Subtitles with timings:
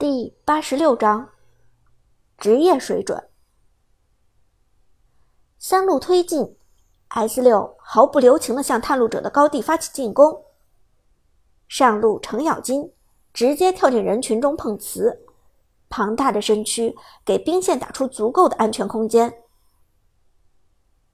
[0.00, 1.28] 第八十六章
[2.38, 3.28] 职业水准。
[5.58, 6.56] 三路推进
[7.08, 10.46] ，S 六毫不留情地向探路者的高地发起进攻。
[11.68, 12.94] 上路程咬金
[13.34, 15.20] 直接跳进人群中碰瓷，
[15.90, 19.42] 庞大的身躯给兵线打出足够的安全空间。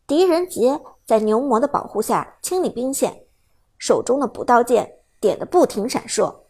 [0.06, 3.26] 狄仁杰在牛魔的保护下清理兵线，
[3.78, 6.45] 手中的补刀剑点得不停闪烁。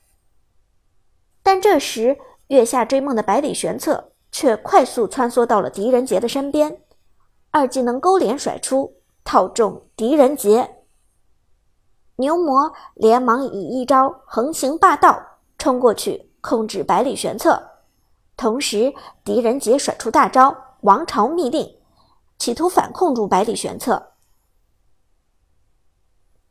[1.47, 2.19] 但这时，
[2.49, 6.83] 月下追梦的百里玄策却快速穿梭到了狄仁杰的身边，
[7.53, 10.79] 二技能勾连甩出，套中狄仁杰。
[12.17, 15.25] 牛魔连忙以一招横行霸道
[15.57, 17.63] 冲过去控制百里玄策，
[18.37, 21.79] 同时狄仁杰甩出大招王朝密令，
[22.41, 24.15] 企图反控住百里玄策。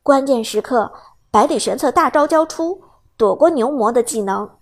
[0.02, 0.90] 关键时刻，
[1.30, 2.82] 百里玄策大招交出，
[3.18, 4.55] 躲过牛魔的技能。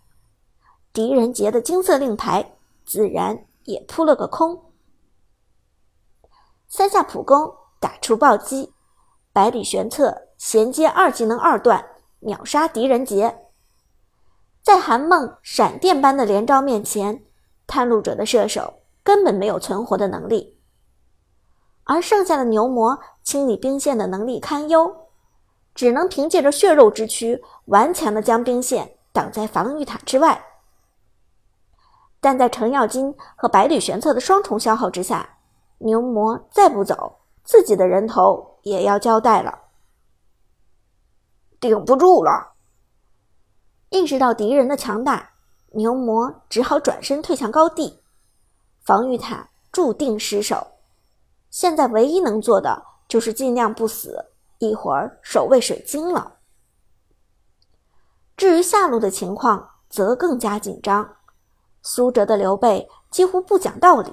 [0.94, 2.52] 狄仁杰的金色令牌
[2.86, 4.70] 自然也扑了个空。
[6.68, 8.72] 三下普攻打出暴击，
[9.32, 11.84] 百里玄策衔接二技能二段
[12.20, 13.40] 秒杀狄仁杰。
[14.62, 17.24] 在韩梦闪电般的连招面前，
[17.66, 20.60] 探路者的射手根本没有存活的能力。
[21.82, 25.08] 而剩下的牛魔清理兵线的能力堪忧，
[25.74, 30.40] 只能凭借着血肉之躯顽强的将兵线挡在防御塔之外。
[32.24, 35.36] 但在程咬金和百里玄策的双重消耗之下，
[35.76, 39.58] 牛魔再不走，自己的人头也要交代了。
[41.60, 42.54] 顶不住了！
[43.90, 45.32] 意识到敌人的强大，
[45.72, 48.00] 牛魔只好转身退向高地，
[48.82, 50.66] 防御塔注定失守。
[51.50, 54.30] 现在唯一能做的就是尽量不死，
[54.60, 56.36] 一会儿守卫水晶了。
[58.34, 61.13] 至于下路的情况，则更加紧张。
[61.84, 64.10] 苏哲的刘备几乎不讲道理，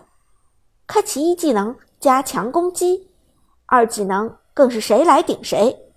[0.85, 3.09] 开启一技能加强攻击，
[3.65, 5.91] 二技能更是谁来顶谁，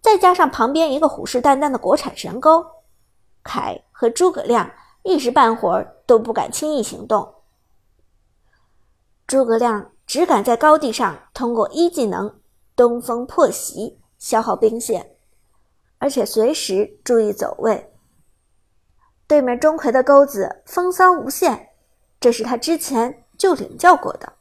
[0.00, 2.64] 再加上旁边一个虎视眈眈的国产神钩，
[3.42, 4.70] 凯和诸葛亮
[5.02, 7.34] 一时半会儿都不敢轻易行动。
[9.26, 12.40] 诸葛亮只敢在高地上通过一技能
[12.76, 15.16] 东风破袭消耗兵线，
[15.98, 17.91] 而且随时注意走位。
[19.26, 21.70] 对面钟馗的钩子风骚无限，
[22.20, 24.34] 这是他之前就领教过的。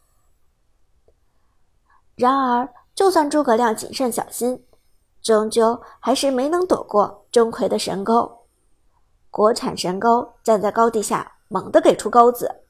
[2.16, 4.66] 然而，就算诸葛亮谨慎小心，
[5.22, 8.46] 终究还是没能躲过钟馗的神钩。
[9.30, 12.64] 国产神钩站在高地下，猛地给出钩子，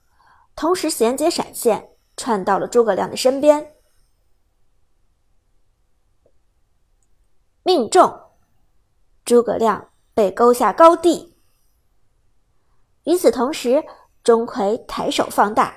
[0.55, 3.73] 同时衔接闪现，窜到了诸葛亮的身边，
[7.63, 8.21] 命中，
[9.25, 11.30] 诸葛亮被勾下高地。
[13.03, 13.83] 与此同时，
[14.23, 15.73] 钟馗抬手放大，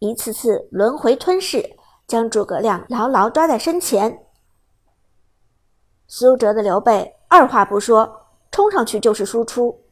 [0.00, 1.76] 一次次轮回吞噬，
[2.06, 4.26] 将诸葛亮牢牢抓在身前。
[6.06, 9.86] 苏辙的刘备二话不说，冲上去就是输出，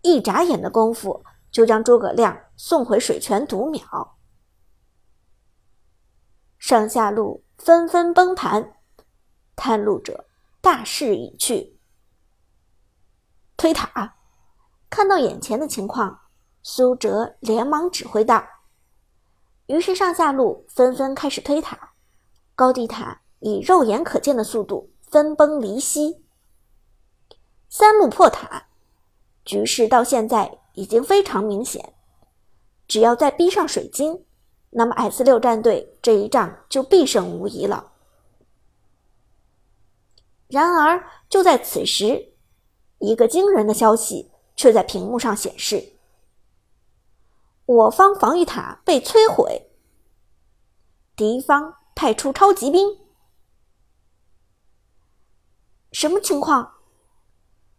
[0.00, 4.16] 一眨眼的功夫就将诸葛亮送回水泉读秒。
[6.58, 8.76] 上下路纷纷崩盘，
[9.54, 10.24] 探路者
[10.62, 11.78] 大势已去，
[13.58, 14.16] 推塔。
[14.92, 16.20] 看到眼前的情况，
[16.62, 18.44] 苏哲连忙指挥道。
[19.64, 21.94] 于是上下路纷纷开始推塔，
[22.54, 26.22] 高地塔以肉眼可见的速度分崩离析。
[27.70, 28.66] 三路破塔，
[29.46, 31.94] 局势到现在已经非常明显。
[32.86, 34.26] 只要再逼上水晶，
[34.68, 37.92] 那么 S 六战队这一仗就必胜无疑了。
[40.48, 42.34] 然而就在此时，
[42.98, 44.31] 一个惊人的消息。
[44.62, 45.94] 却在屏幕上显示，
[47.66, 49.72] 我方防御塔被摧毁，
[51.16, 52.96] 敌方派出超级兵。
[55.90, 56.74] 什么情况？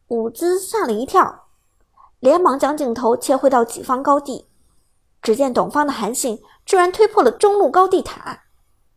[0.09, 1.47] 伍兹吓了一跳，
[2.19, 4.49] 连忙将镜头切回到己方高地，
[5.21, 8.43] 只见董方的韩信居然推破了中路高地塔，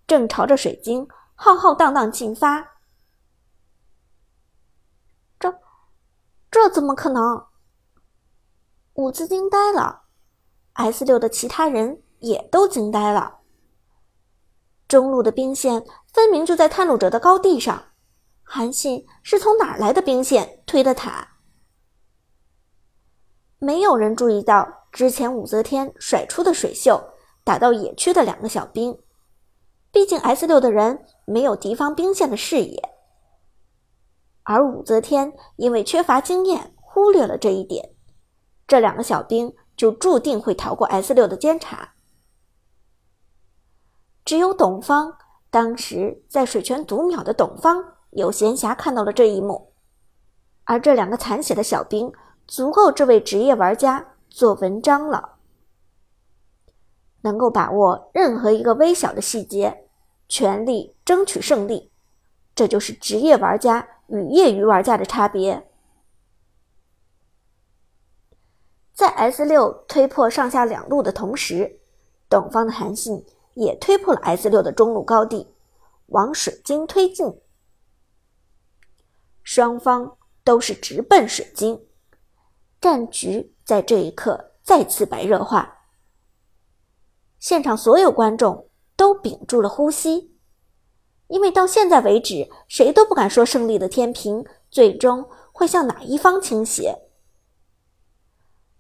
[0.09, 1.07] 正朝着水晶
[1.37, 2.81] 浩浩荡荡进发。
[5.39, 5.61] 这，
[6.51, 7.46] 这怎么可能？
[8.97, 10.05] 伍兹惊呆了
[10.73, 13.41] ，S 六的其他人也都惊呆了。
[14.89, 15.85] 中路的兵线
[16.15, 17.91] 分明就在探路者的高地上，
[18.43, 21.37] 韩信是从哪来的兵线推的塔？
[23.59, 27.13] 没有人注意到之前武则天甩出的水袖
[27.45, 28.99] 打到野区的两个小兵，
[29.93, 32.83] 毕竟 S 六的人没有敌方兵线的视野，
[34.45, 37.96] 而武则天因为缺乏经验，忽略了这一点。
[38.67, 41.95] 这两个小兵就注定会逃过 S 六的监察。
[44.25, 45.17] 只有董方，
[45.51, 49.73] 当时在水泉读秒的董方有闲暇看到了这一幕，
[50.65, 52.13] 而这两个残血的小兵
[52.47, 55.37] 足够这位职业玩家做文章了，
[57.23, 59.85] 能够把握任何一个微小的细节，
[60.29, 61.93] 全力争取胜利，
[62.55, 65.71] 这就是职业玩家与业余玩家的差别。
[68.97, 71.79] 在 S 六推破上下两路的同时，
[72.29, 73.25] 董方的韩信。
[73.57, 75.49] 也推破了 S 六的中路高地，
[76.09, 77.41] 往水晶推进。
[79.43, 81.87] 双方都是直奔水晶，
[82.79, 85.79] 战局在这一刻再次白热化。
[87.39, 90.37] 现场所有观众都屏住了呼吸，
[91.29, 97.06] 因为到现在为止，谁都不敢说胜利的天平最终会向哪一方倾斜。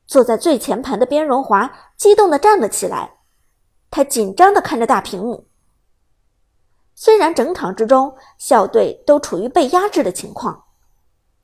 [0.06, 3.18] 坐在最前排的边荣华激动地站了起来。
[3.90, 5.48] 他紧张地看着大屏幕。
[6.94, 10.64] 虽然整场之中校队都处于被压制的情况，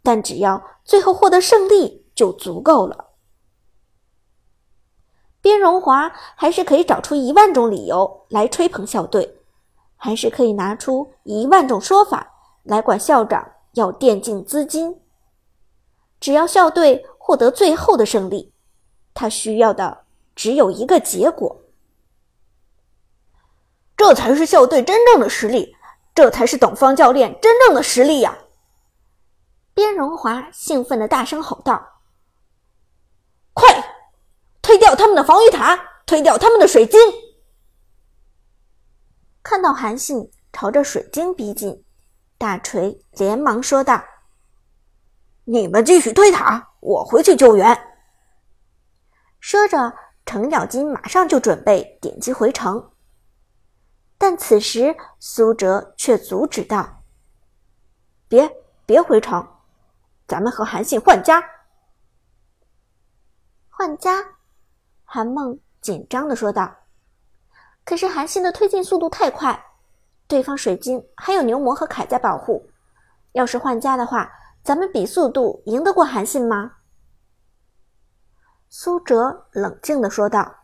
[0.03, 3.11] 但只要最后获得胜利就足够了。
[5.41, 9.41] 边荣华还是可以找出一万种理由来吹捧校队，
[9.97, 12.33] 还是可以拿出一万种说法
[12.63, 15.01] 来管校长要电竞资金。
[16.21, 18.52] 只要校队获得最后的胜利，
[19.15, 20.05] 他需要的
[20.35, 21.61] 只有一个结果。
[23.97, 25.77] 这才是校队真正的实力，
[26.15, 28.37] 这才是董方教练真正的实力呀！
[29.75, 32.01] 边荣华兴奋的大声吼道
[33.55, 33.67] ：“快，
[34.61, 36.99] 推掉他们的防御塔，推掉他们的水晶！”
[39.43, 41.85] 看到韩信朝着水晶逼近，
[42.39, 44.03] 大锤连忙说道
[45.45, 47.79] ：“你们继续推塔，我回去救援。”
[49.43, 49.93] 说着，
[50.25, 52.93] 程咬金马上就准备点击回城。
[54.17, 57.03] 但此时，苏哲却阻止道
[58.29, 58.49] ：“别
[58.87, 59.45] 别回城，
[60.29, 61.43] 咱们和韩信换家。”
[63.69, 64.25] 换家，
[65.05, 66.73] 韩梦紧张的说道
[67.85, 69.61] ：“可是韩信的推进速度太快，
[70.29, 72.71] 对方水晶还有牛魔和铠在保护，
[73.33, 74.31] 要是换家的话，
[74.63, 76.77] 咱们比速度赢得过韩信吗？”
[78.75, 80.61] 苏哲冷静的说道：“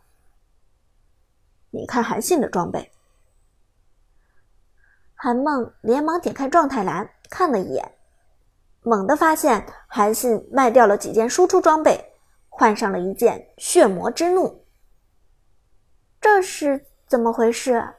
[1.68, 2.90] 你看韩信的装备。”
[5.14, 7.98] 韩梦连忙点开状态栏看了一眼，
[8.80, 12.14] 猛地发现韩信卖掉了几件输出装备，
[12.48, 14.64] 换上了一件血魔之怒。
[16.18, 17.96] 这是怎么回事？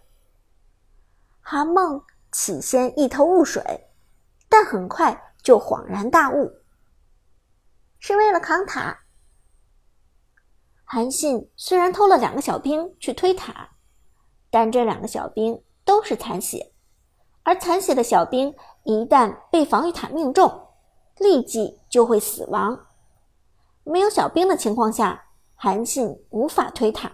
[1.39, 3.87] 韩梦起先一头雾水，
[4.49, 6.51] 但很快就恍然大悟，
[7.99, 9.01] 是为了扛塔。
[10.91, 13.69] 韩信虽然偷了两个小兵去推塔，
[14.49, 16.71] 但这两个小兵都是残血。
[17.43, 18.55] 而残血的小兵
[18.85, 20.51] 一旦被防御塔命中，
[21.19, 22.87] 立即就会死亡。
[23.83, 27.11] 没有小兵的情况下，韩信无法推塔。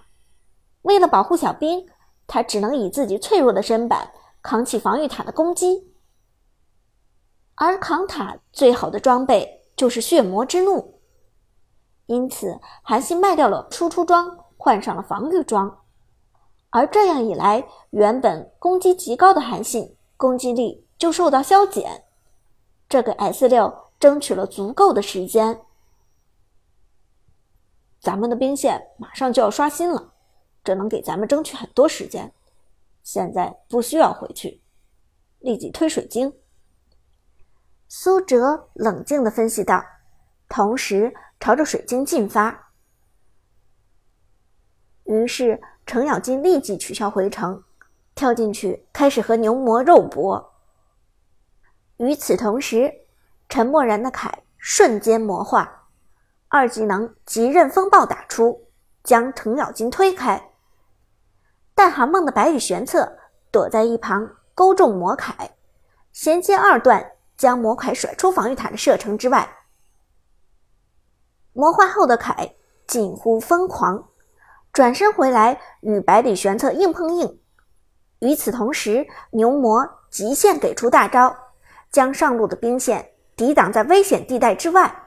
[0.83, 1.85] 为了保护小兵，
[2.27, 4.09] 他只能以自己脆弱的身板
[4.41, 5.93] 扛起防御塔的攻击。
[7.55, 10.94] 而扛塔最好的装备就是血魔之怒，
[12.05, 15.83] 因此韩信卖掉了输出装，换上了防御装。
[16.69, 19.95] 而这样一来，原本攻击极高的韩信。
[20.17, 22.05] 攻击力就受到消减，
[22.87, 25.61] 这给 S 六争取了足够的时间。
[27.99, 30.13] 咱们的兵线马上就要刷新了，
[30.63, 32.33] 这能给咱们争取很多时间。
[33.03, 34.61] 现在不需要回去，
[35.39, 36.33] 立即推水晶。
[37.89, 39.83] 苏哲冷静的分析道，
[40.47, 41.13] 同时
[41.45, 42.71] 朝着水晶进发。
[45.03, 47.63] 于是程咬金立即取消回城。
[48.15, 50.55] 跳进去，开始和牛魔肉搏。
[51.97, 52.91] 与此同时，
[53.47, 55.83] 陈默然的铠瞬间魔化，
[56.47, 58.67] 二技能极刃风暴打出，
[59.03, 60.49] 将程咬金推开。
[61.75, 63.19] 但韩梦的白羽玄策
[63.51, 65.51] 躲在一旁勾中魔铠，
[66.11, 69.47] 衔接二段将魔铠甩出防御塔的射程之外。
[71.55, 72.53] 魔化后的凯
[72.85, 74.09] 近乎疯狂，
[74.73, 77.39] 转身回来与百里玄策硬碰硬。
[78.19, 81.33] 与此同时，牛魔极限给出大招，
[81.89, 85.03] 将上路的兵线抵挡在危险地带之外。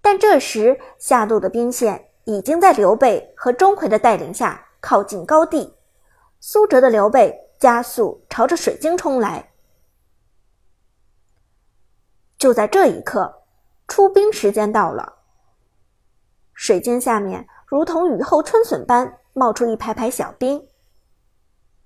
[0.00, 5.76] 但这时下路的兵线已经在刘备和钟馗的带领下靠近高地，
[6.40, 9.52] 苏哲的刘备加速朝着水晶冲来。
[12.36, 13.43] 就在这一刻，
[13.86, 15.16] 出兵时间到了，
[16.52, 20.68] 水晶下面如同雨后春笋般冒出一排排小兵，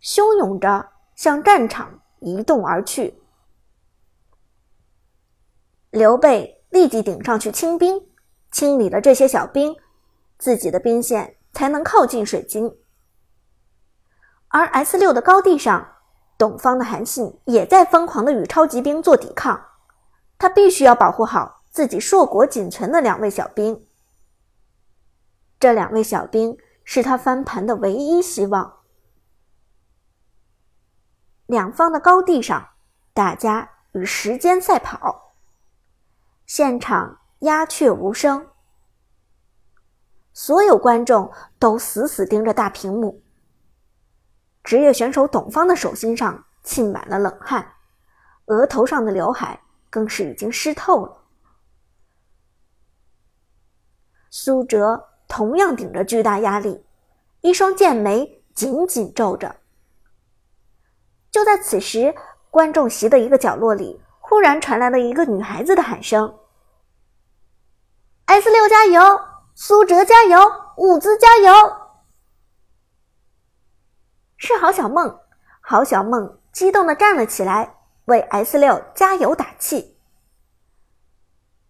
[0.01, 3.21] 汹涌着向战场移动而去。
[5.91, 8.09] 刘备立即顶上去清兵，
[8.51, 9.75] 清理了这些小兵，
[10.39, 12.77] 自己的兵线才能靠近水晶。
[14.49, 15.97] 而 S 六的高地上，
[16.39, 19.61] 董方的韩信也在疯狂的与超级兵做抵抗，
[20.39, 23.87] 他必须要保护好自己硕果仅存的两位小兵。
[25.61, 28.81] 这两位小兵是他翻盘的唯一希望。
[31.47, 32.71] 两方的高地上，
[33.15, 35.35] 大家与时间赛跑，
[36.47, 38.49] 现场鸦雀无声，
[40.33, 43.23] 所有观众都死死盯着大屏幕。
[44.65, 47.75] 职业选手董方的手心上沁满了冷汗，
[48.47, 51.15] 额头上的刘海更是已经湿透了。
[54.31, 56.85] 苏哲同样顶着巨大压力，
[57.41, 59.57] 一双剑眉紧紧皱着。
[61.31, 62.15] 就在此时，
[62.51, 66.39] 观众席的一个角落里忽然传来了一个女孩子的喊声
[68.27, 69.21] ：“S 六加油，
[69.55, 70.39] 苏哲加油，
[70.77, 71.53] 伍兹加油！”
[74.37, 75.19] 是郝小梦，
[75.61, 79.99] 郝小梦激动的站了起来，为 S 六加油打气。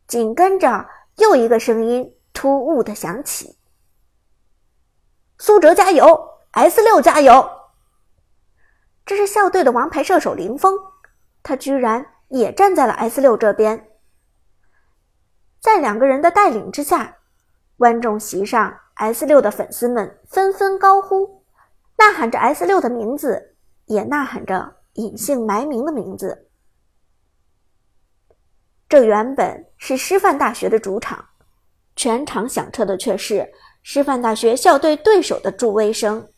[0.06, 3.58] 紧跟着，又一个声音突兀的响起
[5.38, 7.50] ：“苏哲加油，S 六加油！”
[9.04, 10.72] 这是校队的王牌射手林峰，
[11.42, 13.88] 他居然也站在了 S 六这边。
[15.58, 17.16] 在两个人的带领之下，
[17.76, 21.44] 观众席上 S 六的粉丝们纷纷高呼。
[21.96, 26.48] 呐喊着 S 六的名字，也呐喊着隐姓埋名的名字。
[28.88, 31.30] 这原本是师范大学的主场，
[31.98, 33.52] 全场响彻的却是
[33.82, 36.30] 师范大学校队对手的助威声。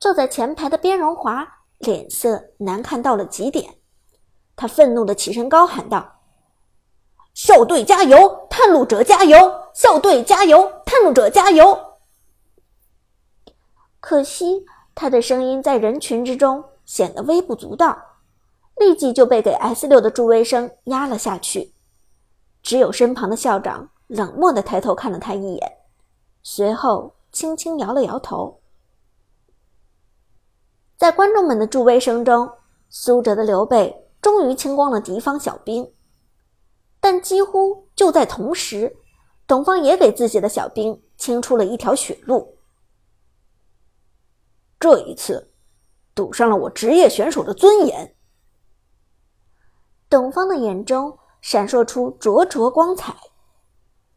[0.00, 1.46] 坐在前排的边荣华
[1.78, 3.76] 脸色难看到了极点，
[4.56, 6.20] 他愤怒的起身高喊道
[7.32, 8.48] ：“校队加油！
[8.50, 9.38] 探路者加油！
[9.72, 10.82] 校队加油！
[10.84, 11.78] 探路者加油！”
[14.00, 17.96] 可惜，他的声音在人群之中显得微不足道，
[18.78, 21.71] 立即就被给 S 六的助威声压了下去。
[22.62, 25.78] 只有身旁的校长冷漠地抬头看了他一眼，
[26.42, 28.60] 随后轻轻摇了摇头。
[30.96, 32.50] 在观众们的助威声中，
[32.88, 35.92] 苏哲的刘备终于清光了敌方小兵，
[37.00, 38.96] 但几乎就在同时，
[39.46, 42.56] 董方也给自己的小兵清出了一条血路。
[44.78, 45.52] 这一次，
[46.14, 48.14] 赌上了我职业选手的尊严。
[50.08, 53.14] 董方的眼中闪烁出灼灼光彩。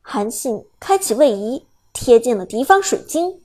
[0.02, 3.42] 韩信开启位移，贴近了敌方水晶。